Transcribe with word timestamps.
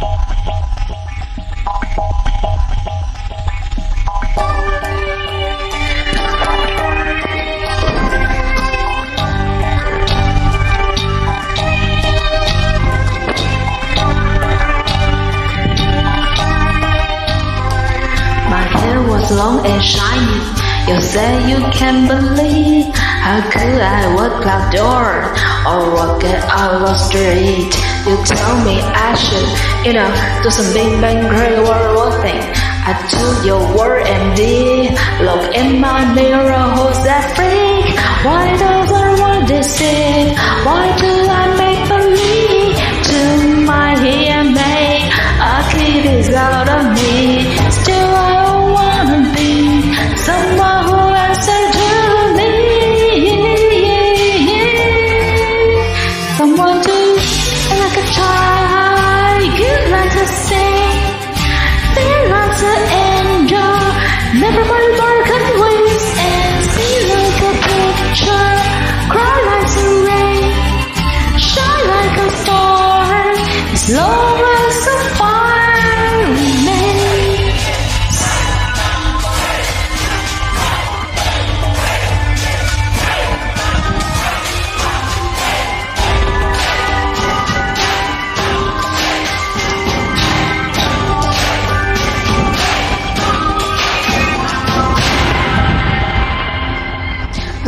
My 0.00 0.06
hair 18.78 19.02
was 19.02 19.30
long 19.32 19.66
and 19.66 19.82
shiny. 19.82 20.92
You 20.92 21.00
say 21.00 21.50
you 21.50 21.58
can't 21.72 22.06
believe 22.08 22.97
how 23.24 23.40
could 23.50 23.80
I 23.80 24.14
walk 24.14 24.46
outdoors 24.46 25.26
or 25.66 25.94
walk 25.94 26.24
out 26.24 26.78
the 26.80 26.94
street? 26.94 27.72
You 28.06 28.16
tell 28.24 28.64
me 28.64 28.80
I 28.80 29.14
should, 29.14 29.48
you 29.86 29.92
know, 29.92 30.08
do 30.42 30.50
some 30.50 30.72
big 30.72 31.00
bang 31.00 31.28
crazy 31.28 31.60
world 31.60 32.14
thing. 32.22 32.40
I 32.88 32.94
took 33.12 33.44
your 33.44 33.60
word 33.76 34.06
and 34.06 34.36
did. 34.36 34.92
Look 35.20 35.54
in 35.54 35.80
my 35.80 36.14
mirror, 36.14 36.64
who's 36.72 37.04
that 37.04 37.36
freak? 37.36 37.94
Why 38.24 38.56
does 38.56 38.90
I 38.92 39.20
want 39.20 39.48
to 39.48 39.62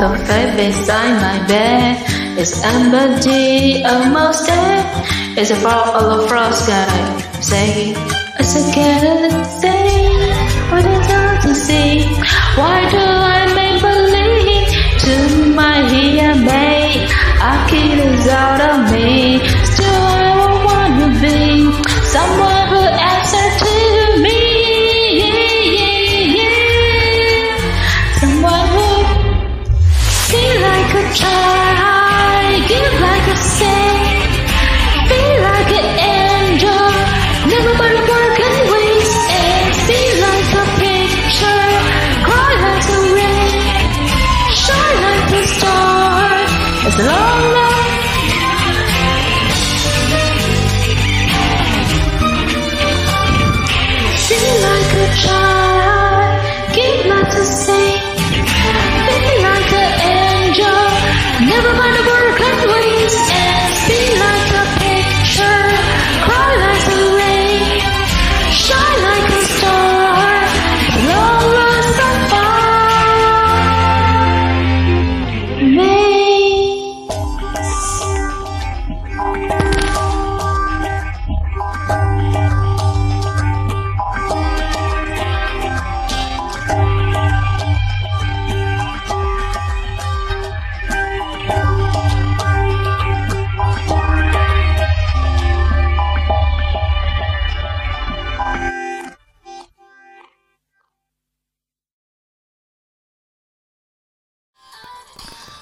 The 0.01 0.09
face 0.17 0.57
beside 0.57 1.21
my 1.21 1.47
bed 1.47 2.39
is 2.39 2.63
empty, 2.65 3.85
almost 3.85 4.47
dead. 4.47 4.87
It's 5.37 5.51
a 5.51 5.57
fall 5.57 5.95
of 5.95 6.23
the 6.23 6.27
frost 6.27 6.67
guy. 6.67 7.21
Say, 7.43 7.93
it's 8.39 8.57
a 8.57 8.63
thing. 9.61 10.31
What 10.71 10.87
all 10.87 11.43
to 11.43 11.55
see? 11.55 12.07
Why 12.57 12.89
do 12.91 13.20